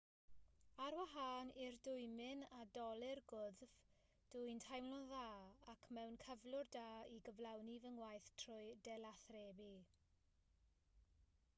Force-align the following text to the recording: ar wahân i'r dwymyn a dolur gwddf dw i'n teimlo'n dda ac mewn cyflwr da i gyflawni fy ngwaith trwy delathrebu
ar 0.83 0.95
wahân 0.99 1.49
i'r 1.65 1.75
dwymyn 1.87 2.39
a 2.59 2.61
dolur 2.77 3.19
gwddf 3.33 3.75
dw 4.35 4.41
i'n 4.53 4.61
teimlo'n 4.63 5.05
dda 5.11 5.27
ac 5.75 5.85
mewn 5.99 6.17
cyflwr 6.25 6.73
da 6.77 6.87
i 7.17 7.21
gyflawni 7.29 7.77
fy 7.85 7.93
ngwaith 7.99 8.33
trwy 8.45 8.67
delathrebu 8.89 9.69